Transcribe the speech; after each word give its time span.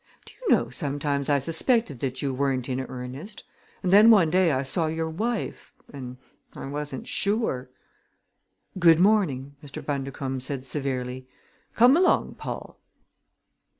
"Do 0.25 0.33
you 0.33 0.49
know, 0.55 0.71
sometimes 0.71 1.29
I 1.29 1.37
suspected 1.37 1.99
that 1.99 2.23
you 2.23 2.33
weren't 2.33 2.67
in 2.67 2.79
earnest! 2.81 3.43
And 3.83 3.93
then 3.93 4.09
one 4.09 4.31
day 4.31 4.51
I 4.51 4.63
saw 4.63 4.87
your 4.87 5.07
wife 5.07 5.75
and 5.93 6.17
I 6.55 6.65
wasn't 6.65 7.07
sure!" 7.07 7.69
"Good 8.79 8.99
morning!" 8.99 9.57
Mr. 9.63 9.85
Bundercombe 9.85 10.39
said 10.41 10.65
severely. 10.65 11.27
"Come 11.75 11.95
along, 11.95 12.33
Paul!" 12.39 12.79